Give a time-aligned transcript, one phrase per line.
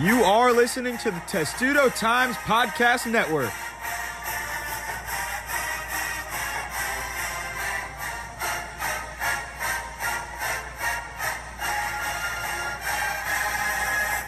[0.00, 3.50] You are listening to the Testudo Times Podcast Network.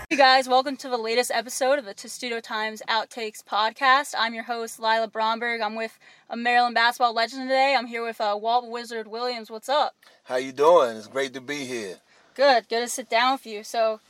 [0.09, 4.17] Hey guys, welcome to the latest episode of the Testudo Times Outtakes podcast.
[4.19, 5.61] I'm your host, Lila Bromberg.
[5.61, 5.97] I'm with
[6.29, 7.77] a Maryland basketball legend today.
[7.79, 9.53] I'm here with uh, Walt Wizard Williams.
[9.53, 9.95] What's up?
[10.25, 10.97] How you doing?
[10.97, 11.99] It's great to be here.
[12.35, 13.63] Good, good to sit down with you.
[13.63, 14.01] So,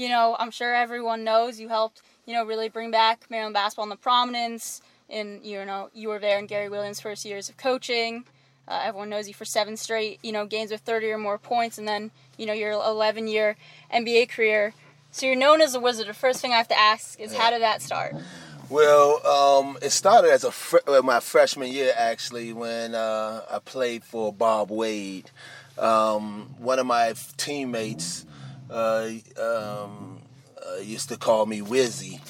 [0.00, 3.84] you know, I'm sure everyone knows you helped, you know, really bring back Maryland basketball
[3.84, 4.80] into prominence.
[5.10, 8.24] And you know, you were there in Gary Williams' first years of coaching.
[8.66, 11.76] Uh, everyone knows you for seven straight, you know, games with 30 or more points,
[11.76, 13.56] and then you know your 11-year
[13.92, 14.72] NBA career.
[15.10, 16.06] So you're known as a wizard.
[16.06, 18.14] The first thing I have to ask is, how did that start?
[18.70, 24.04] Well, um, it started as a fr- my freshman year actually when uh, I played
[24.04, 25.30] for Bob Wade.
[25.76, 28.24] Um, one of my teammates
[28.70, 30.20] um,
[30.66, 32.20] uh, used to call me Wizzy,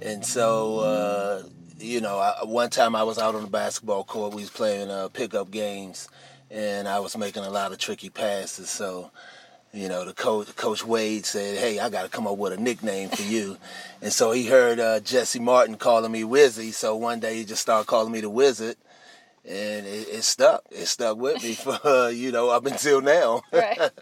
[0.00, 1.42] and so uh,
[1.78, 4.34] you know, I, one time I was out on the basketball court.
[4.34, 6.08] We was playing uh, pickup games,
[6.50, 8.70] and I was making a lot of tricky passes.
[8.70, 9.10] So
[9.72, 12.58] you know, the coach, Coach Wade said, "Hey, I got to come up with a
[12.58, 13.56] nickname for you,"
[14.02, 16.72] and so he heard uh, Jesse Martin calling me Wizzy.
[16.72, 18.76] So one day he just started calling me the Wizard,
[19.44, 20.62] and it, it stuck.
[20.70, 23.42] It stuck with me for uh, you know up until now.
[23.52, 23.90] Right.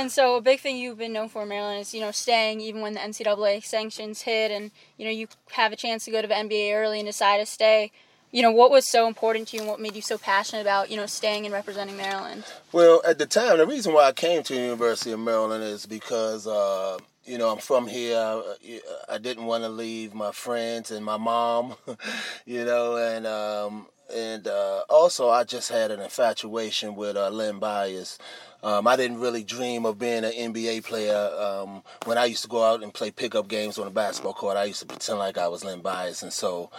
[0.00, 2.80] and so a big thing you've been known for Maryland is you know staying even
[2.80, 6.28] when the NCAA sanctions hit, and you know you have a chance to go to
[6.28, 7.92] the NBA early and decide to stay.
[8.32, 10.90] You know what was so important to you, and what made you so passionate about
[10.90, 12.44] you know staying and representing Maryland.
[12.72, 15.84] Well, at the time, the reason why I came to the University of Maryland is
[15.84, 18.16] because uh, you know I'm from here.
[18.18, 21.76] I, I didn't want to leave my friends and my mom,
[22.46, 28.18] you know, and um, and uh, also I just had an infatuation with uh, Bias.
[28.62, 31.16] Um, I didn't really dream of being an NBA player.
[31.16, 34.58] Um, when I used to go out and play pickup games on the basketball court,
[34.58, 36.70] I used to pretend like I was Len Bias, and so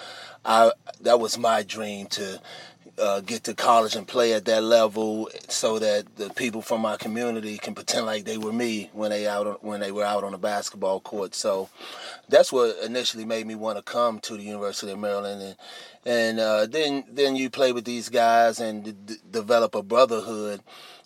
[0.46, 0.72] I
[1.02, 2.40] that was my dream to
[3.00, 6.98] uh, get to college and play at that level, so that the people from my
[6.98, 10.32] community can pretend like they were me when they out when they were out on
[10.32, 11.36] the basketball court.
[11.36, 11.70] So
[12.30, 15.56] that's what initially made me want to come to the University of Maryland, and
[16.06, 20.62] and uh, then then you play with these guys and d- develop a brotherhood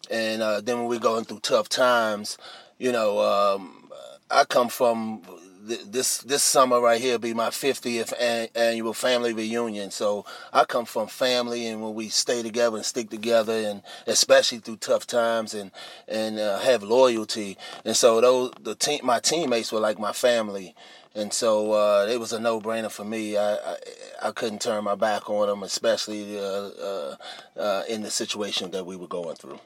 [0.10, 2.38] and uh, then when we're going through tough times,
[2.78, 3.90] you know, um,
[4.30, 5.22] I come from
[5.66, 9.92] this this summer right here be my 50th an- annual family reunion.
[9.92, 14.60] So I come from family, and when we stay together and stick together, and especially
[14.60, 15.72] through tough times, and
[16.08, 20.76] and uh, have loyalty, and so those the team my teammates were like my family.
[21.18, 23.38] And so uh, it was a no-brainer for me.
[23.38, 23.76] I, I,
[24.22, 27.16] I couldn't turn my back on them, especially uh, uh,
[27.56, 29.60] uh in the situation that we were going through.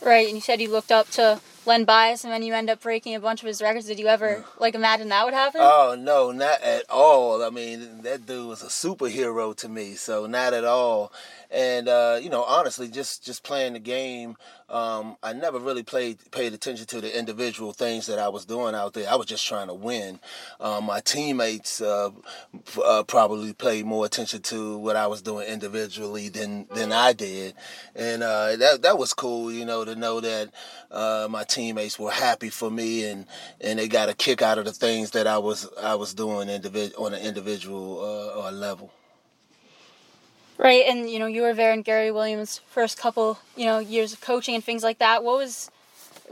[0.00, 2.80] Right, and you said you looked up to Len Bias, and then you end up
[2.82, 3.86] breaking a bunch of his records.
[3.86, 5.60] Did you ever like imagine that would happen?
[5.62, 7.42] Oh no, not at all.
[7.42, 11.12] I mean, that dude was a superhero to me, so not at all.
[11.52, 14.36] And uh, you know, honestly, just just playing the game,
[14.70, 18.74] um, I never really played paid attention to the individual things that I was doing
[18.74, 19.08] out there.
[19.08, 20.18] I was just trying to win.
[20.60, 22.08] Um, my teammates uh,
[22.82, 27.54] uh, probably paid more attention to what I was doing individually than than I did,
[27.94, 29.52] and uh, that that was cool.
[29.52, 30.50] You know, to know that
[30.90, 33.26] uh, my teammates were happy for me and
[33.60, 36.48] and they got a kick out of the things that I was I was doing
[36.48, 38.92] individ- on an individual uh, level.
[40.58, 44.12] Right, and you know you were there in Gary Williams' first couple you know years
[44.12, 45.24] of coaching and things like that.
[45.24, 45.70] What was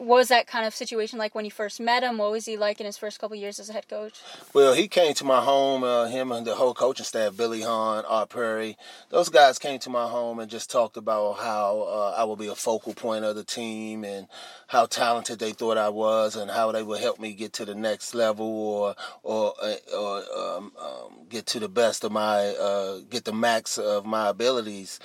[0.01, 2.19] was that kind of situation like when you first met him?
[2.19, 4.21] What was he like in his first couple years as a head coach?
[4.55, 5.85] Well, he came to my home.
[5.85, 8.77] Uh, him and the whole coaching staff, Billy Hahn, Art Perry,
[9.11, 12.49] those guys came to my home and just talked about how uh, I would be
[12.49, 14.27] a focal point of the team and
[14.69, 17.75] how talented they thought I was and how they would help me get to the
[17.75, 23.01] next level or or uh, or um, um, get to the best of my uh,
[23.11, 24.99] get the max of my abilities.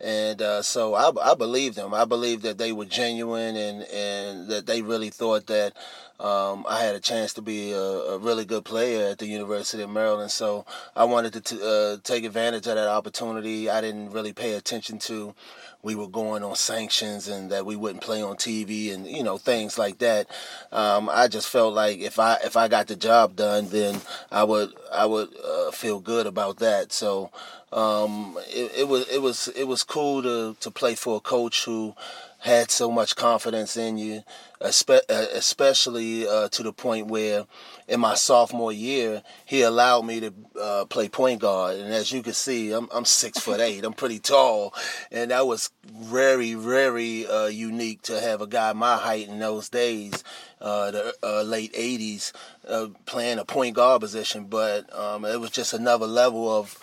[0.00, 1.94] And uh, so I, I believed them.
[1.94, 5.74] I believed that they were genuine and, and that they really thought that
[6.20, 9.82] um, I had a chance to be a, a, really good player at the University
[9.82, 10.30] of Maryland.
[10.30, 13.68] So I wanted to t- uh, take advantage of that opportunity.
[13.68, 15.34] I didn't really pay attention to
[15.82, 19.36] we were going on sanctions and that we wouldn't play on TV and you know
[19.36, 20.28] things like that.
[20.70, 24.00] Um, I just felt like if I if I got the job done, then
[24.30, 26.92] I would I would uh, feel good about that.
[26.92, 27.30] So
[27.72, 31.64] um, it, it was it was it was cool to to play for a coach
[31.64, 31.94] who
[32.42, 34.20] had so much confidence in you,
[34.60, 37.46] especially uh, to the point where
[37.86, 41.76] in my sophomore year, he allowed me to uh, play point guard.
[41.76, 43.84] And as you can see, I'm, I'm six foot eight.
[43.84, 44.74] I'm pretty tall.
[45.12, 49.68] And that was very, very uh, unique to have a guy my height in those
[49.68, 50.24] days,
[50.60, 52.32] uh, the uh, late 80s,
[52.68, 54.46] uh, playing a point guard position.
[54.46, 56.76] But um, it was just another level of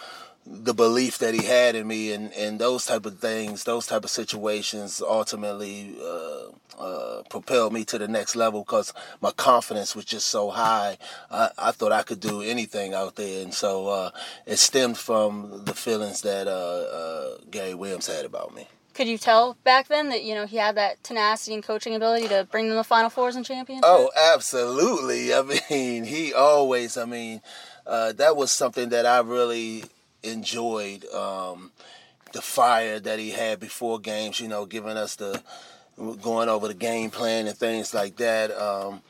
[0.52, 4.04] the belief that he had in me and, and those type of things, those type
[4.04, 8.92] of situations ultimately uh, uh, propelled me to the next level because
[9.22, 10.98] my confidence was just so high.
[11.30, 13.44] I, I, thought I could do anything out there.
[13.44, 14.10] And so uh,
[14.48, 18.68] it stemmed from the feelings that uh, uh, Gary Williams had about me.
[18.96, 22.28] Could you tell back then that you know he had that tenacity and coaching ability
[22.30, 23.88] to bring them the Final Fours and championships?
[23.88, 25.34] Oh, absolutely.
[25.34, 26.98] I mean, he always.
[26.98, 27.42] I mean,
[27.86, 29.86] uh, that was something that I really
[30.24, 31.72] enjoyed um,
[32.34, 34.40] the fire that he had before games.
[34.40, 35.42] You know, giving us the
[36.22, 38.52] going over the game plan and things like that.
[38.52, 39.02] Um,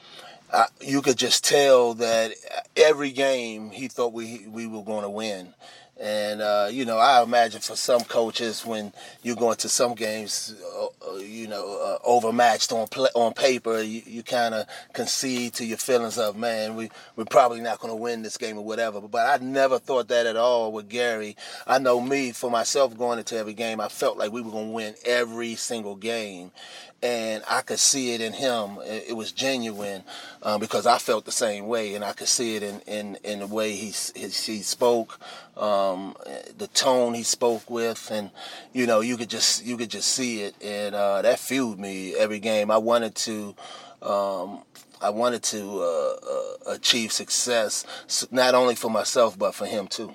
[0.52, 2.32] I, you could just tell that
[2.76, 5.54] every game he thought we we were going to win.
[6.00, 10.56] And uh, you know, I imagine for some coaches, when you go into some games,
[10.74, 15.66] uh, uh you know, uh, overmatched on on paper, you, you kind of concede to
[15.66, 19.02] your feelings of, man, we we're probably not going to win this game or whatever.
[19.02, 21.36] But I never thought that at all with Gary.
[21.68, 24.68] I know me for myself going into every game, I felt like we were going
[24.68, 26.52] to win every single game,
[27.02, 28.78] and I could see it in him.
[28.84, 30.04] It, was genuine
[30.44, 33.40] um, because I felt the same way, and I could see it in in, in
[33.40, 35.20] the way he he, he spoke,
[35.58, 36.16] um,
[36.58, 38.32] the tone he spoke with, and
[38.74, 42.16] you know you could just you could just see it, and uh, that fueled me
[42.16, 42.72] every game.
[42.72, 43.56] I wanted to.
[44.02, 44.64] Um,
[45.02, 47.86] I wanted to uh, uh, achieve success,
[48.32, 50.14] not only for myself but for him too.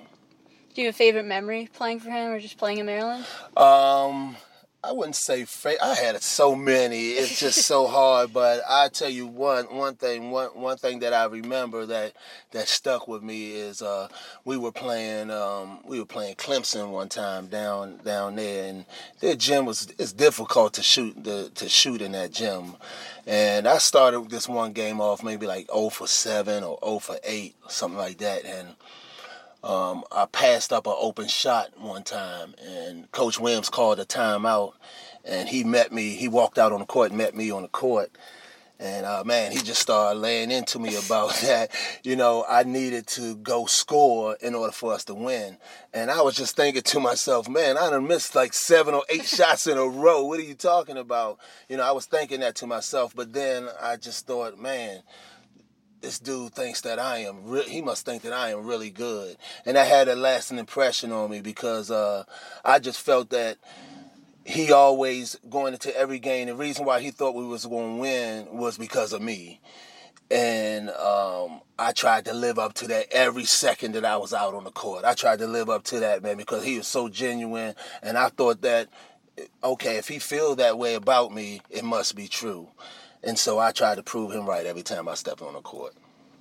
[0.75, 3.25] Do you have a favorite memory playing for him, or just playing in Maryland?
[3.55, 4.35] Um,
[4.85, 5.79] I wouldn't say fake.
[5.81, 7.11] I had so many.
[7.11, 8.33] It's just so hard.
[8.33, 12.13] But I tell you one one thing one one thing that I remember that
[12.51, 14.07] that stuck with me is uh,
[14.43, 18.85] we were playing um, we were playing Clemson one time down down there, and
[19.21, 22.75] their gym was it's difficult to shoot the to shoot in that gym.
[23.27, 27.17] And I started this one game off maybe like 0 for 7 or 0 for
[27.23, 28.45] 8, something like that.
[28.45, 28.75] And
[29.65, 34.73] um, I passed up an open shot one time, and Coach Williams called a timeout,
[35.23, 36.09] and he met me.
[36.09, 38.11] He walked out on the court and met me on the court.
[38.79, 41.71] And uh, man, he just started laying into me about that.
[42.03, 45.57] You know, I needed to go score in order for us to win.
[45.93, 49.25] And I was just thinking to myself, man, I done missed like seven or eight
[49.25, 50.25] shots in a row.
[50.25, 51.39] What are you talking about?
[51.69, 53.15] You know, I was thinking that to myself.
[53.15, 55.01] But then I just thought, man,
[56.05, 59.37] this dude thinks that I am re- he must think that I am really good.
[59.65, 62.25] And that had a lasting impression on me because uh,
[62.63, 63.57] I just felt that
[64.45, 66.45] he always going into every game.
[66.47, 69.61] The reason why he thought we was going to win was because of me.
[70.29, 74.53] And um, I tried to live up to that every second that I was out
[74.53, 75.05] on the court.
[75.05, 77.73] I tried to live up to that, man, because he was so genuine.
[78.03, 78.89] And I thought that,
[79.63, 82.69] okay, if he feel that way about me, it must be true.
[83.25, 85.95] And so I try to prove him right every time I step on the court.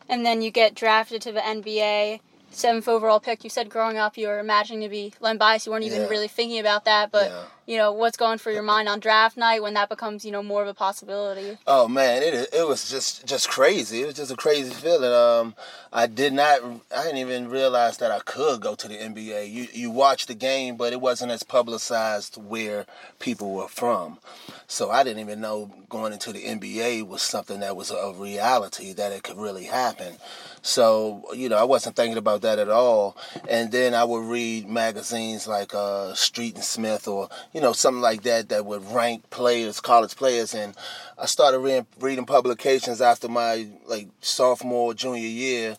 [0.09, 2.21] And then you get drafted to the NBA,
[2.57, 3.45] seventh overall pick.
[3.45, 5.67] You said growing up you were imagining to be Len Bias.
[5.67, 6.09] You weren't even yeah.
[6.09, 7.45] really thinking about that, but yeah.
[7.67, 10.43] you know what's going through your mind on draft night when that becomes you know
[10.43, 11.59] more of a possibility.
[11.67, 14.03] Oh man, it it was just just crazy.
[14.03, 15.13] It was just a crazy feeling.
[15.13, 15.55] Um,
[15.93, 16.61] I did not,
[16.95, 19.51] I didn't even realize that I could go to the NBA.
[19.51, 22.85] You you watch the game, but it wasn't as publicized where
[23.21, 24.19] people were from.
[24.67, 28.93] So I didn't even know going into the NBA was something that was a reality
[28.95, 30.17] that it could really happen.
[30.67, 33.19] So you know, I wasn't thinking about that at all.
[33.51, 38.01] And then I would read magazines like uh, Street and Smith or you know something
[38.01, 40.75] like that that would rank players, college players, and
[41.19, 45.77] I started re- reading publications after my like sophomore, junior year,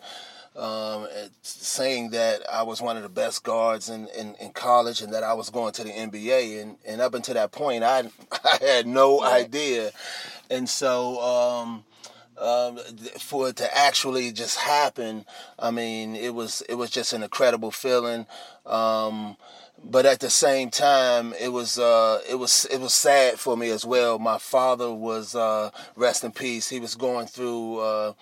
[0.55, 1.07] um,
[1.41, 5.23] saying that I was one of the best guards in, in, in, college and that
[5.23, 6.61] I was going to the NBA.
[6.61, 9.91] And, and up until that point, I, I had no idea.
[10.51, 11.83] And so um,
[12.37, 12.77] um,
[13.19, 15.25] for it to actually just happen,
[15.57, 18.25] I mean, it was it was just an incredible feeling.
[18.65, 19.37] Um,
[19.83, 23.69] but at the same time, it was uh, it was it was sad for me
[23.69, 24.17] as well.
[24.19, 26.69] My father was uh, rest in peace.
[26.69, 27.79] He was going through.
[27.79, 28.13] Uh,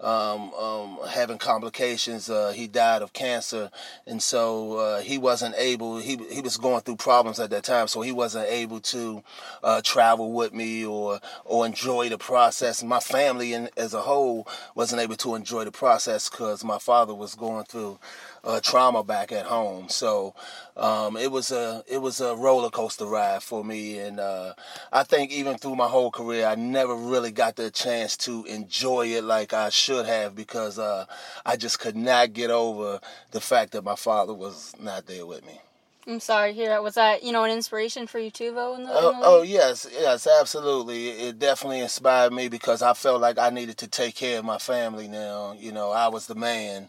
[0.00, 2.30] um, um, having complications.
[2.30, 3.70] Uh, he died of cancer,
[4.06, 5.98] and so uh, he wasn't able.
[5.98, 9.22] He he was going through problems at that time, so he wasn't able to
[9.62, 12.82] uh, travel with me or or enjoy the process.
[12.82, 17.34] My family, as a whole, wasn't able to enjoy the process because my father was
[17.34, 17.98] going through
[18.44, 19.88] uh, trauma back at home.
[19.88, 20.34] So
[20.76, 24.54] um, it was a it was a roller coaster ride for me, and uh,
[24.92, 29.08] I think even through my whole career, I never really got the chance to enjoy
[29.08, 31.06] it like I should have because uh,
[31.44, 35.44] I just could not get over the fact that my father was not there with
[35.46, 35.60] me.
[36.08, 36.82] I'm sorry to hear that.
[36.82, 38.74] Was that you know an inspiration for you too, though?
[38.74, 41.10] In the, Oh, in oh yes, yes, absolutely.
[41.10, 44.56] It definitely inspired me because I felt like I needed to take care of my
[44.56, 45.54] family now.
[45.58, 46.88] You know, I was the man,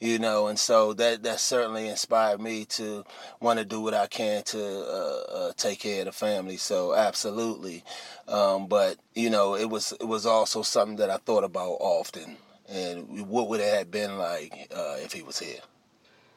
[0.00, 3.04] you know, and so that that certainly inspired me to
[3.40, 6.56] want to do what I can to uh, uh, take care of the family.
[6.56, 7.84] So absolutely,
[8.28, 12.36] um, but you know, it was it was also something that I thought about often,
[12.68, 15.60] and what would it have been like uh, if he was here.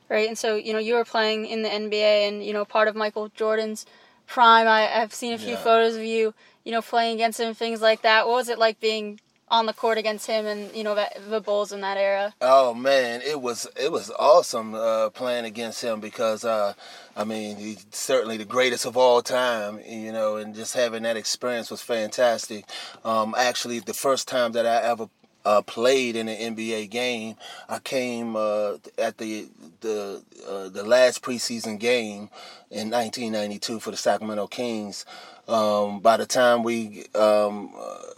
[0.09, 2.87] Right, and so you know you were playing in the NBA, and you know part
[2.87, 3.85] of Michael Jordan's
[4.27, 4.67] prime.
[4.67, 5.63] I, I've seen a few Yeah.
[5.63, 8.27] photos of you, you know, playing against him, things like that.
[8.27, 9.19] What was it like being
[9.51, 10.95] on the court against him and you know
[11.29, 12.33] the Bulls in that era?
[12.41, 16.73] Oh man, it was it was awesome uh, playing against him because uh,
[17.15, 21.17] I mean he's certainly the greatest of all time, you know, and just having that
[21.17, 22.65] experience was fantastic.
[23.03, 25.09] Um, actually, the first time that I ever
[25.43, 27.35] uh, played in an NBA game,
[27.67, 29.49] I came uh, at the
[29.81, 32.29] the uh, the last preseason game
[32.69, 35.05] in 1992 for the Sacramento Kings.
[35.51, 37.73] Um, by the time we um,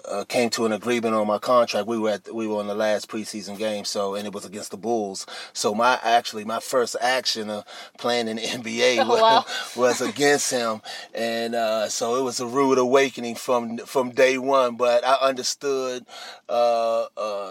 [0.07, 2.75] uh, came to an agreement on my contract, we were at we were on the
[2.75, 3.85] last preseason game.
[3.85, 5.25] So and it was against the Bulls.
[5.51, 7.65] So my actually my first action of
[7.97, 9.45] playing in the NBA Oh, was, wow.
[9.75, 10.81] was against him,
[11.13, 14.75] and uh, so it was a rude awakening from from day one.
[14.75, 16.05] But I understood
[16.49, 17.42] uh, uh,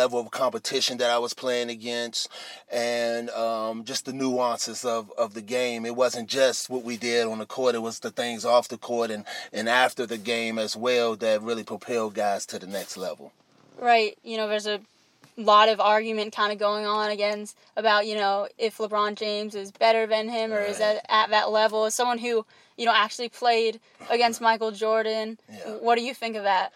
[0.00, 2.28] level of competition that I was playing against,
[2.72, 5.84] and um, just the nuances of, of the game.
[5.84, 8.78] It wasn't just what we did on the court; it was the things off the
[8.78, 12.96] court and, and after the game as well that really propelled guys to the next
[12.96, 13.32] level.
[13.78, 14.80] Right, you know, there's a
[15.36, 19.70] lot of argument kind of going on against about you know if LeBron James is
[19.70, 21.84] better than him or is at, at that level.
[21.84, 22.44] As someone who
[22.76, 23.80] you know actually played
[24.10, 25.76] against Michael Jordan, Yeah.
[25.80, 26.72] what do you think of that?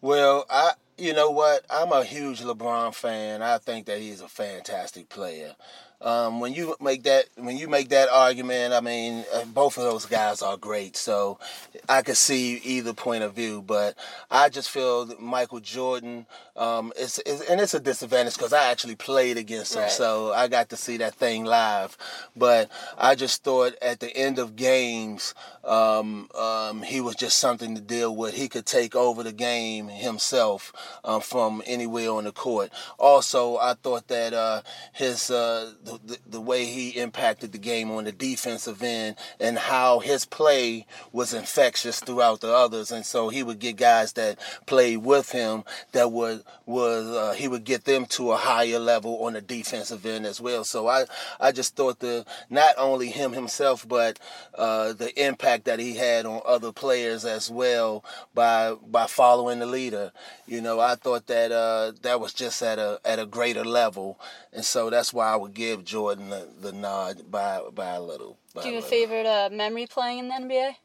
[0.00, 1.64] Well, I you know what?
[1.70, 3.42] I'm a huge LeBron fan.
[3.42, 5.54] I think that he's a fantastic player.
[6.00, 9.84] Um, when you make that when you make that argument, I mean, uh, both of
[9.84, 10.96] those guys are great.
[10.96, 11.38] So
[11.88, 13.96] I could see either point of view, but
[14.30, 18.94] I just feel Michael Jordan um, is, is and it's a disadvantage because I actually
[18.94, 19.90] played against him, Right.
[19.90, 21.96] so I got to see that thing live.
[22.36, 25.34] But I just thought at the end of games,
[25.64, 28.34] um, um, he was just something to deal with.
[28.34, 30.72] He could take over the game himself
[31.04, 32.70] um, from anywhere on the court.
[32.98, 37.90] Also, I thought that uh, his uh, the, the, the way he impacted the game
[37.90, 43.28] on the defensive end and how his play was infectious throughout the others, and so
[43.28, 47.84] he would get guys that played with him that would was uh, he would get
[47.84, 50.64] them to a higher level on the defensive end as well.
[50.64, 51.04] So I
[51.40, 54.18] I just thought the not only him himself but
[54.54, 59.66] uh, the impact that he had on other players as well by by following the
[59.66, 60.12] leader.
[60.46, 64.18] You know, I thought that uh, that was just at a at a greater level,
[64.52, 68.38] and so that's why I would give Jordan the, the nod by by a little.
[68.54, 70.76] by Do you have a favorite uh, memory playing in the NBA?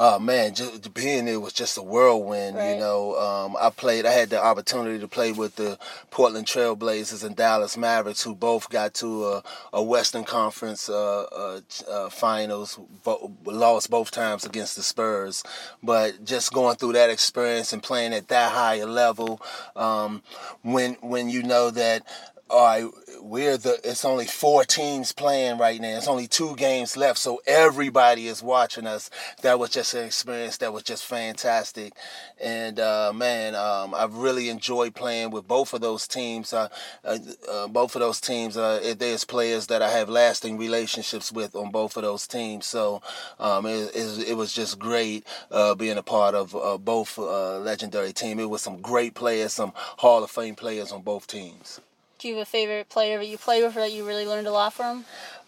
[0.00, 2.56] Oh man, just being there was just a whirlwind.
[2.56, 2.74] Right.
[2.74, 4.06] You know, um, I played.
[4.06, 5.76] I had the opportunity to play with the
[6.12, 11.60] Portland Trailblazers and Dallas Mavericks, who both got to a, a Western Conference uh, uh,
[11.90, 12.78] uh, Finals.
[13.02, 15.42] Bo- lost both times against the Spurs,
[15.82, 19.42] but just going through that experience and playing at that higher level,
[19.74, 20.22] um,
[20.62, 22.04] when when you know that
[22.50, 22.90] all right,
[23.20, 23.78] we're the.
[23.84, 25.96] It's only four teams playing right now.
[25.96, 29.10] It's only two games left, so everybody is watching us.
[29.42, 31.92] That was just an experience that was just fantastic,
[32.40, 36.52] and uh, man, um, I've really enjoyed playing with both of those teams.
[36.52, 36.68] Uh,
[37.04, 37.18] uh,
[37.50, 41.70] uh, both of those teams, uh, there's players that I have lasting relationships with on
[41.70, 42.64] both of those teams.
[42.66, 43.02] So
[43.38, 48.38] um, it, it, was just great uh, being a part of both uh, legendary team.
[48.38, 51.80] It was some great players, some Hall of Fame players on both teams.
[52.18, 54.48] Do you have a favorite player that you play with or that you really learned
[54.48, 55.04] a lot from?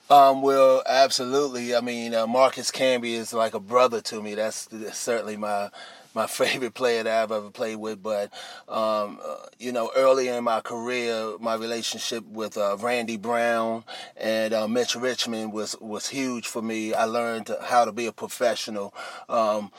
[0.08, 1.74] Um, well, absolutely.
[1.74, 4.34] I mean, uh, Marcus Camby is like a brother to me.
[4.36, 5.70] That's, that's certainly my
[6.14, 8.02] my favorite player that I've ever played with.
[8.02, 8.32] But
[8.68, 13.84] um, uh, you know, earlier in my career, my relationship with uh, Randy Brown
[14.16, 16.94] and uh, Mitch Richmond was was huge for me.
[16.94, 18.94] I learned how to be a professional
[19.28, 19.70] um,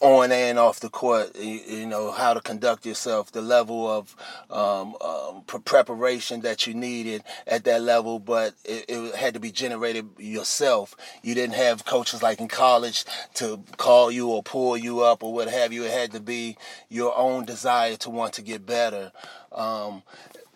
[0.00, 1.36] on and off the court.
[1.36, 4.16] You, you know how to conduct yourself, the level of
[4.50, 9.40] um, um, pre- preparation that you needed at that level, but it, it had to
[9.40, 10.94] be generated yourself.
[11.22, 15.32] You didn't have coaches like in college to call you or pull you up or
[15.32, 15.84] what have you.
[15.84, 16.56] It had to be
[16.88, 19.12] your own desire to want to get better.
[19.52, 20.02] Um,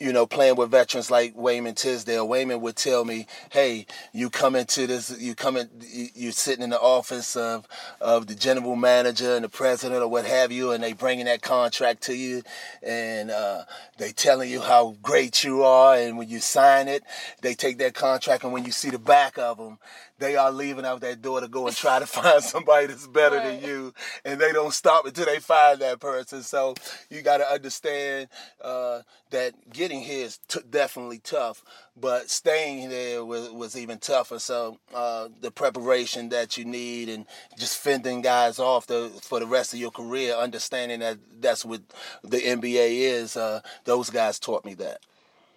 [0.00, 4.56] you know, playing with veterans like Wayman Tisdale, Wayman would tell me, "Hey, you come
[4.56, 5.70] into this, you come in,
[6.14, 7.66] you're sitting in the office of
[8.00, 11.42] of the general manager and the president or what have you, and they bringing that
[11.42, 12.42] contract to you,
[12.82, 13.62] and uh,
[13.98, 17.04] they telling you how great you are, and when you sign it,
[17.42, 19.78] they take that contract, and when you see the back of them,
[20.18, 23.36] they are leaving out that door to go and try to find somebody that's better
[23.36, 23.60] right.
[23.60, 23.94] than you,
[24.24, 26.42] and they don't stop until they find that person.
[26.42, 26.74] So
[27.10, 28.28] you got to understand
[28.62, 31.64] uh, that getting here is t- definitely tough,
[31.96, 34.38] but staying there was, was even tougher.
[34.38, 37.26] So uh, the preparation that you need and
[37.58, 41.82] just fending guys off the, for the rest of your career, understanding that that's what
[42.22, 45.00] the NBA is, uh, those guys taught me that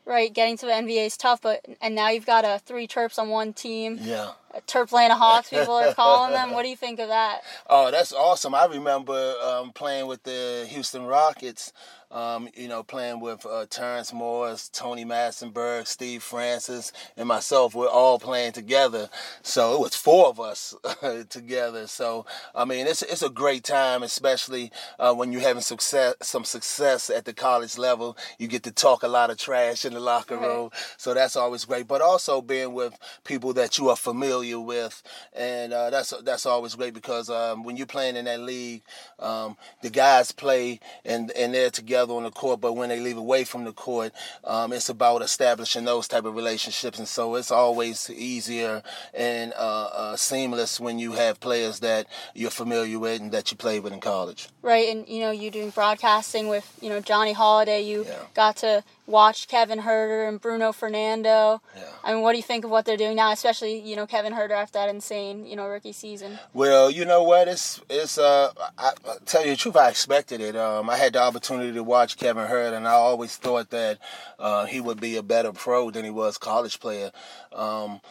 [0.07, 3.19] right, getting to the NBA is tough, but and now you've got a three Terps
[3.19, 3.99] on one team.
[4.01, 4.31] Yeah.
[4.67, 6.51] Terplana Hawks, people are calling them.
[6.51, 7.41] What do you think of that?
[7.69, 8.55] Oh, that's awesome.
[8.55, 11.73] I remember um, playing with the Houston Rockets
[12.11, 17.75] um, you know, playing with uh, Terrence Morris, Tony Massenburg, Steve Francis, and myself.
[17.75, 19.09] We're all playing together.
[19.41, 20.73] So it was four of us
[21.29, 21.87] together.
[21.87, 26.45] So I mean, it's it's a great time, especially uh, when you're having success, some
[26.45, 28.17] success at the college level.
[28.37, 31.65] You get to talk a lot of trash in the locker room, so that's always
[31.65, 31.87] great.
[31.87, 36.75] But also being with people that you are familiar with, and uh, that's that's always
[36.75, 38.83] great because um, when you're playing in that league,
[39.19, 42.99] um, the guys play and and they're together together on the court, but when they
[42.99, 44.13] leave away from the court,
[44.43, 49.89] um, it's about establishing those type of relationships, and so it's always easier and uh,
[49.93, 53.93] uh, seamless when you have players that you're familiar with and that you played with
[53.93, 54.49] in college.
[54.61, 57.81] Right, and you know you're doing broadcasting with you know Johnny Holliday.
[57.81, 58.19] You yeah.
[58.35, 61.61] got to watch Kevin Huerter and Bruno Fernando.
[61.75, 61.83] Yeah.
[62.03, 64.33] I mean, what do you think of what they're doing now, especially you know Kevin
[64.33, 66.37] Huerter after that insane you know rookie season?
[66.53, 70.41] Well, you know what, it's it's uh, I, I tell you the truth, I expected
[70.41, 70.55] it.
[70.55, 73.97] Um, I had the opportunity to watch Kevin Huerter, and I always thought that
[74.37, 77.11] uh, he would be a better pro than he was college player.
[77.51, 78.01] Um,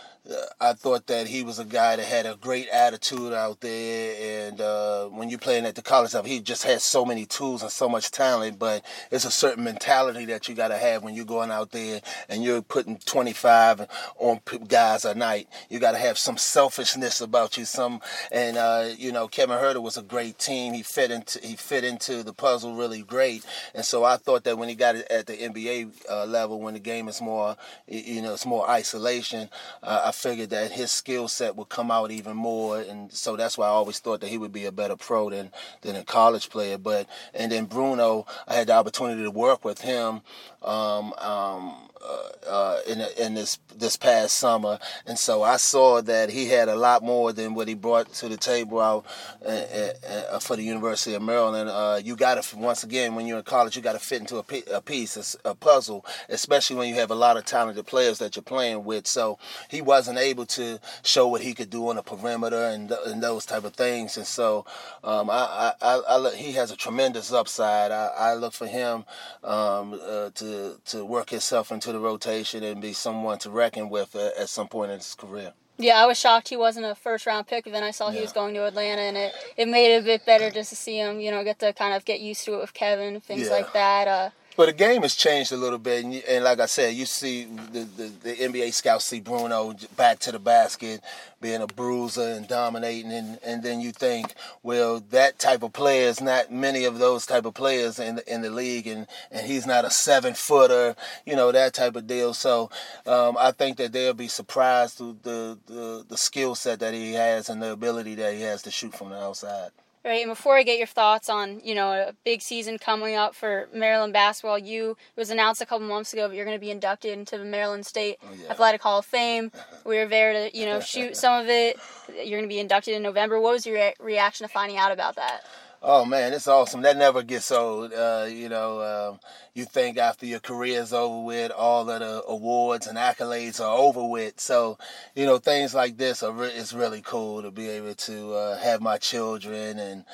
[0.60, 4.60] I thought that he was a guy that had a great attitude out there, and
[4.60, 7.70] uh, when you're playing at the college level, he just has so many tools and
[7.70, 8.58] so much talent.
[8.58, 12.00] But it's a certain mentality that you got to have when you're going out there
[12.28, 13.86] and you're putting 25
[14.18, 15.48] on guys a night.
[15.68, 17.64] You got to have some selfishness about you.
[17.64, 18.00] Some,
[18.32, 20.72] and uh, you know, Kevin Huerter was a great team.
[20.72, 24.58] He fit into he fit into the puzzle really great, and so I thought that
[24.58, 28.22] when he got it at the NBA uh, level, when the game is more, you
[28.22, 29.48] know, it's more isolation.
[29.82, 33.56] Uh, I figured that his skill set would come out even more, and so that's
[33.56, 35.50] why I always thought that he would be a better pro than
[35.82, 36.78] than a college player.
[36.78, 40.22] But and then Bruno, I had the opportunity to work with him.
[40.62, 46.30] Um, um, uh, uh, in in this this past summer, and so I saw that
[46.30, 49.04] he had a lot more than what he brought to the table out
[49.44, 51.68] uh, uh, for the University of Maryland.
[51.68, 54.36] Uh, you got to once again when you're in college, you got to fit into
[54.36, 54.42] a,
[54.80, 58.84] piece, a, puzzle, especially when you have a lot of talented players that you're playing
[58.84, 59.06] with.
[59.06, 63.22] So he wasn't able to show what he could do on the perimeter and, and
[63.22, 64.64] those type of things, and so
[65.02, 67.90] um, I, I, I, I, he has a tremendous upside.
[67.90, 69.04] I, I look for him
[69.42, 69.92] um,
[70.34, 74.68] to to work himself into the rotation and be someone to reckon with at some
[74.68, 75.52] point in his career.
[75.78, 77.64] Yeah, I was shocked he wasn't a first round pick.
[77.64, 80.04] But then I saw he was going to Atlanta, and it, it made it a
[80.04, 82.54] bit better just to see him, you know, get to kind of get used to
[82.54, 83.50] it with Kevin, things yeah.
[83.50, 84.08] like that.
[84.08, 87.06] Uh, but the game has changed a little bit, and, and like I said, you
[87.06, 91.02] see the, the, the, NBA scouts see Bruno back to the basket,
[91.40, 96.08] being a bruiser and dominating, and, and then you think, well, that type of player
[96.08, 99.46] is not many of those type of players in the, in the league, and, and
[99.46, 102.32] he's not a seven footer, you know, that type of deal.
[102.32, 102.70] So
[103.06, 107.12] um, I think that they'll be surprised with the the, the skill set that he
[107.12, 109.70] has and the ability that he has to shoot from the outside.
[110.06, 113.34] Right, and before I get your thoughts on, you know, a big season coming up
[113.34, 116.60] for Maryland basketball, you it was announced a couple months ago that you're going to
[116.60, 118.52] be inducted into the Maryland State oh, yeah.
[118.52, 119.50] Athletic Hall of Fame.
[119.84, 121.76] We were there to, you know, shoot some of it.
[122.08, 123.40] You're going to be inducted in November.
[123.40, 125.44] What was your re- reaction to finding out about that?
[125.82, 126.82] Oh man, it's awesome.
[126.82, 127.92] That never gets old.
[127.92, 128.80] Uh, you know,
[129.12, 129.20] um,
[129.54, 133.76] you think after your career is over with, all of the awards and accolades are
[133.76, 134.40] over with.
[134.40, 134.78] So,
[135.14, 138.58] you know, things like this are re- it's really cool to be able to uh,
[138.58, 140.04] have my children and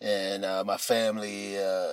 [0.00, 1.90] and uh, my family uh,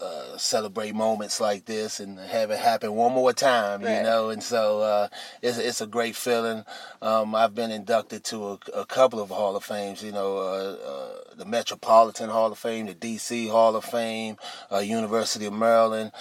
[0.00, 3.98] uh, celebrate moments like this and have it happen one more time, right.
[3.98, 4.30] you know.
[4.30, 5.08] And so uh,
[5.40, 6.64] it's it's a great feeling.
[7.00, 10.76] Um, I've been inducted to a, a, couple of Hall of Fames, you know, uh,
[10.84, 13.48] uh, the Metropolitan Hall of Fame, the D.C.
[13.48, 14.36] Hall of Fame,
[14.82, 16.12] University of Maryland.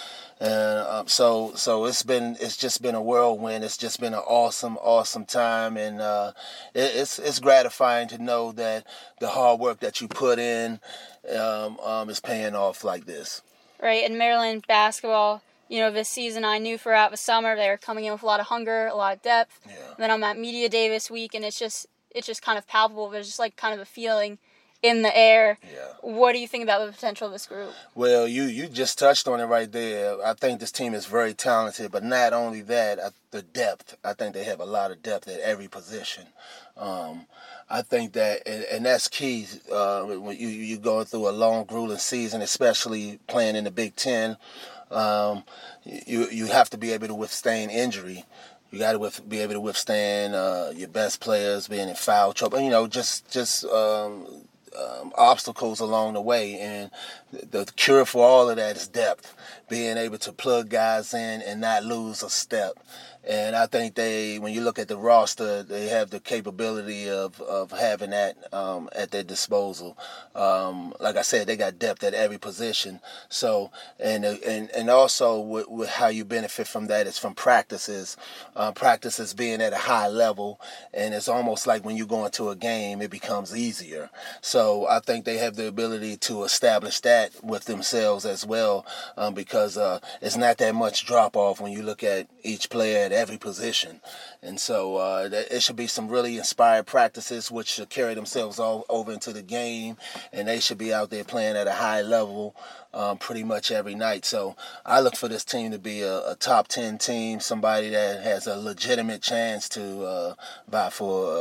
[0.43, 3.63] And um, so, so it's been, it's just been a whirlwind.
[3.63, 6.34] It's just been an awesome, awesome time, and uh,
[6.73, 8.86] it, it's it's gratifying to know that
[9.21, 10.82] the hard work that you put in
[11.34, 13.41] um, um, is paying off like this.
[13.82, 17.77] Right, in Maryland basketball, you know, this season I knew throughout the summer they were
[17.77, 19.62] coming in with a lot of hunger, a lot of depth.
[19.65, 19.75] Yeah.
[19.97, 23.10] then I'm at media day this week, and it's just it's just kind of palpable.
[23.10, 24.39] There's just like kind of a feeling
[24.84, 25.58] in the air.
[25.63, 25.88] Yeah.
[26.02, 27.72] What do you think about the potential of this group?
[27.96, 30.24] Well, you you just touched on it right there.
[30.24, 33.98] I think this team is very talented, but not only that, I, the depth.
[34.04, 36.28] I think they have a lot of depth at every position.
[36.78, 37.26] Um,
[37.69, 41.63] I think that, and, and that's key uh, when you you going through a long,
[41.65, 44.38] grueling season, especially playing in the Big Ten.
[44.91, 45.43] Um,
[45.86, 48.26] you you have to be able to withstand injury.
[48.69, 52.60] You got to be able to withstand uh, your best players being in foul trouble.
[52.60, 54.26] You know, just just um,
[54.78, 56.92] um, obstacles along the way, and
[57.32, 59.36] the, the cure for all of that is depth.
[59.70, 62.80] Being able to plug guys in and not lose a step.
[63.26, 67.40] And I think they, when you look at the roster, they have the capability of,
[67.42, 69.98] of having that um, at their disposal.
[70.36, 73.00] Um, like I said, they got depth at every position.
[73.30, 78.18] So, and and and also with, with how you benefit from that is from practices,
[78.58, 80.60] uh, practices being at a high level,
[80.94, 84.10] and it's almost like when you go into a game, it becomes easier.
[84.42, 89.34] So I think they have the ability to establish that with themselves as well, um,
[89.34, 93.38] because uh, it's not that much drop off when you look at each player every
[93.38, 94.02] position.
[94.41, 98.86] And so uh, it should be some really inspired practices, which should carry themselves all
[98.89, 99.97] over into the game,
[100.32, 102.56] and they should be out there playing at a high level
[102.93, 104.26] um, pretty much every night.
[104.26, 108.23] So I look for this team to be a, a top 10 team, somebody that
[108.23, 110.36] has a legitimate chance to
[110.71, 111.36] uh, for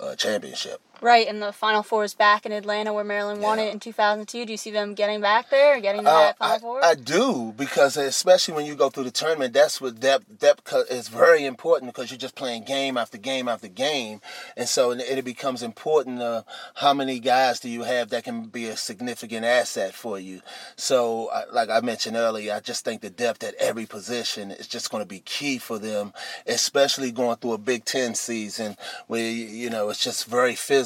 [0.00, 0.80] a, a championship.
[1.02, 4.46] Right, and the Final Four is back in Atlanta where Maryland won it in 2002.
[4.46, 6.84] Do you see them getting back there, getting to Uh, that Final I, Four?
[6.84, 11.08] I do because especially when you go through the tournament, that's what depth depth is
[11.08, 14.20] very important because you're just playing game after game after game,
[14.56, 16.22] and so it, becomes important.
[16.22, 16.42] Uh,
[16.76, 20.40] how many guys do you have that can be a significant asset for you?
[20.76, 24.68] So, I- like I mentioned earlier, I just think the depth at every position is
[24.68, 26.12] just going to be key for them,
[26.46, 28.76] especially going through a Big Ten season
[29.08, 30.85] where you know it's just very physical,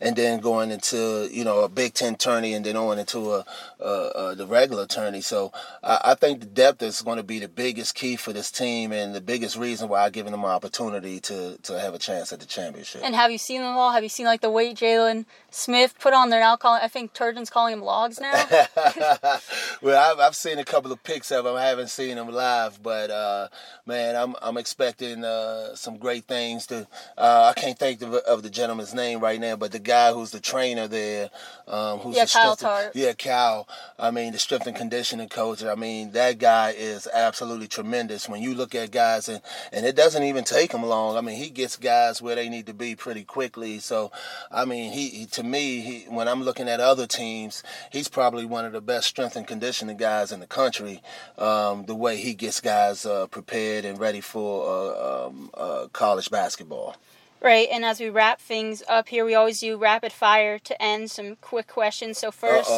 [0.00, 3.44] and then going into you know a Big Ten tourney, and then on into a,
[3.80, 5.20] a, a the regular tourney.
[5.20, 8.50] So I, I think the depth is going to be the biggest key for this
[8.50, 11.98] team, and the biggest reason why I giving them an opportunity to to have a
[11.98, 13.02] chance at the championship.
[13.04, 13.92] and have you seen them all?
[13.92, 16.30] Have you seen like the weight Jalen Smith put on?
[16.30, 16.80] They're now calling.
[16.82, 18.32] I think Turgeon's calling him logs now.
[19.82, 21.54] well, I've, I've seen a couple of pics of him.
[21.54, 23.48] I haven't seen him live, but uh,
[23.84, 26.66] man, I'm I'm expecting uh, some great things.
[26.68, 26.86] To
[27.18, 30.30] uh, I can't think of, of the gentleman's name right now, but the guy who's
[30.30, 31.30] the trainer there,
[31.66, 33.66] um, who's Yeah, the Kyle strength- yeah, Cal.
[33.98, 35.64] I mean, the strength and conditioning coach.
[35.64, 38.28] I mean, that guy is absolutely tremendous.
[38.28, 41.16] When you look at guys, and and it doesn't even take him long.
[41.16, 43.80] I mean, he gets guys where they need to be pretty quickly.
[43.80, 44.12] So,
[44.52, 48.44] I mean, he, he to me, he, when I'm looking at other teams, he's probably
[48.44, 51.02] one of the best strength and conditioning guys in the country.
[51.38, 56.30] Um, the way he gets guys uh, prepared and ready for uh, um, uh, college
[56.30, 56.96] basketball.
[57.42, 61.10] Right, and as we wrap things up here, we always do rapid fire to end.
[61.10, 62.18] Some quick questions.
[62.18, 62.70] So first,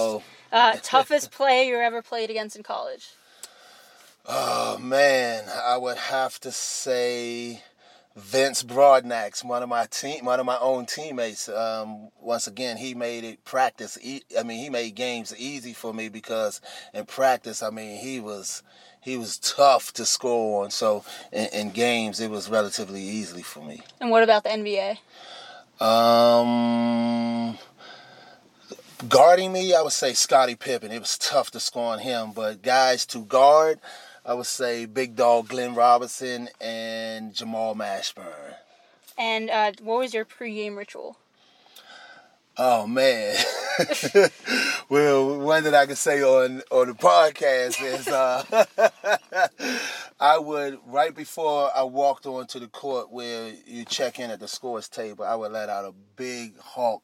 [0.52, 3.10] uh, toughest play you ever played against in college?
[4.26, 7.62] Oh man, I would have to say
[8.14, 11.48] Vince Broadnax, one of my team, one of my own teammates.
[11.48, 13.96] Um, once again, he made it practice.
[14.02, 16.60] E- I mean, he made games easy for me because
[16.92, 18.62] in practice, I mean, he was
[19.08, 20.70] he was tough to score on.
[20.70, 23.82] So in, in games, it was relatively easily for me.
[24.00, 24.98] And what about the NBA?
[25.80, 27.58] Um,
[29.08, 30.92] guarding me, I would say Scottie Pippen.
[30.92, 33.80] It was tough to score on him, but guys to guard,
[34.26, 38.56] I would say Big Dog Glenn Robinson and Jamal Mashburn.
[39.16, 41.16] And uh, what was your pregame ritual?
[42.56, 43.36] Oh man.
[44.88, 48.64] well, one that I can say on on the podcast is uh,
[50.20, 54.48] I would right before I walked onto the court where you check in at the
[54.48, 57.02] scores table, I would let out a big hawk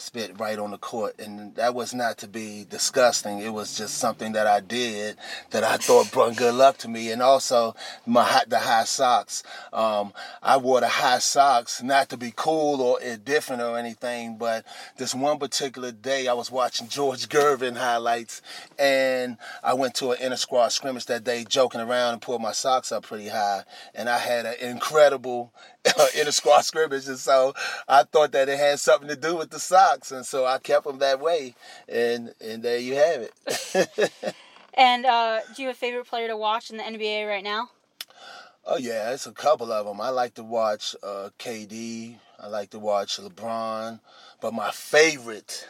[0.00, 3.40] spit right on the court and that was not to be disgusting.
[3.40, 5.16] It was just something that i did
[5.50, 7.10] that i thought brought good luck to me.
[7.10, 7.74] And also
[8.06, 9.42] my high, the high socks.
[9.72, 14.64] Um, i wore the high socks not to be cool or different or anything but
[14.96, 18.42] this one particular day i was watching george gervin highlights
[18.78, 22.52] and i went to an inner squad scrimmage that day joking around and pulled my
[22.52, 23.64] socks up pretty high.
[23.94, 25.52] And i had an incredible
[26.18, 27.54] inter squad scrimmage and so
[27.88, 30.86] i thought that it had something to do with the socks and so I kept
[30.86, 31.54] them that way,
[31.88, 34.34] and and there you have it.
[34.74, 37.70] And uh, do you have a favorite player to watch in the NBA right now?
[38.64, 40.00] oh yeah, it's a couple of them.
[40.00, 42.16] I like to watch uh, KD.
[42.38, 44.00] I like to watch LeBron,
[44.40, 45.68] but my favorite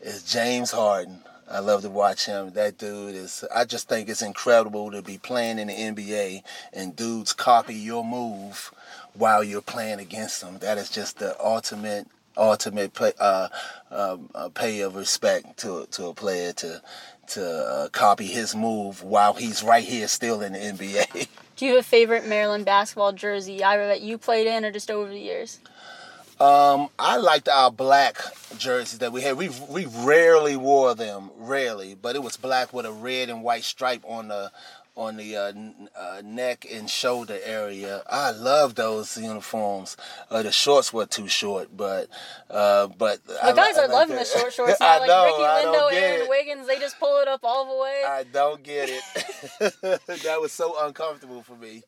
[0.00, 1.22] is James Harden.
[1.50, 2.52] I love to watch him.
[2.52, 3.44] That dude is.
[3.54, 8.04] I just think it's incredible to be playing in the NBA and dudes copy your
[8.04, 8.70] move
[9.14, 10.58] while you're playing against them.
[10.58, 12.06] That is just the ultimate,
[12.36, 13.48] ultimate pay, uh,
[13.90, 16.82] um, uh, pay of respect to to a player to
[17.28, 21.28] to uh, copy his move while he's right here still in the NBA.
[21.56, 24.90] Do you have a favorite Maryland basketball jersey, either that you played in or just
[24.90, 25.58] over the years?
[26.40, 28.16] Um, I liked our black
[28.56, 29.36] jerseys that we had.
[29.36, 33.64] We we rarely wore them, rarely, but it was black with a red and white
[33.64, 34.52] stripe on the
[34.98, 35.52] on the uh,
[35.96, 38.02] uh, neck and shoulder area.
[38.10, 39.96] I love those uniforms.
[40.28, 42.08] Uh, the shorts were too short, but
[42.50, 44.98] uh, but the guys I, are I loving the short shorts now.
[44.98, 46.28] like know, Ricky Lindo, Aaron it.
[46.28, 48.02] Wiggins, they just pull it up all the way.
[48.06, 49.02] I don't get it.
[50.22, 51.84] that was so uncomfortable for me.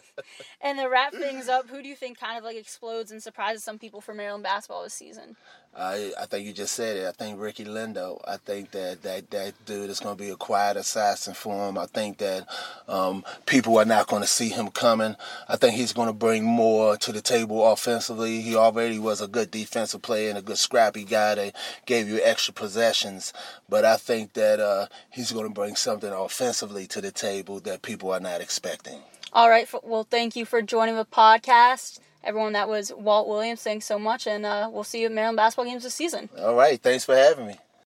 [0.60, 3.62] and to wrap things up, who do you think kind of like explodes and surprises
[3.62, 5.36] some people for Maryland basketball this season?
[5.78, 7.06] I I think you just said it.
[7.06, 8.20] I think Ricky Lindo.
[8.26, 11.78] I think that that that dude is going to be a quiet assassin for him.
[11.78, 12.46] I think that
[12.88, 15.14] um, people are not going to see him coming.
[15.48, 18.40] I think he's going to bring more to the table offensively.
[18.40, 22.20] He already was a good defensive player and a good scrappy guy that gave you
[22.22, 23.32] extra possessions.
[23.68, 27.82] But I think that uh, he's going to bring something offensively to the table that
[27.82, 29.00] people are not expecting.
[29.32, 29.68] All right.
[29.84, 34.26] Well, thank you for joining the podcast everyone that was Walt Williams, thanks so much,
[34.26, 36.28] and uh, we'll see you at Maryland basketball games this season.
[36.38, 37.58] All right, thanks for having me.